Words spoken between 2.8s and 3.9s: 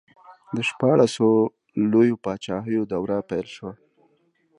دوره پیل شوه.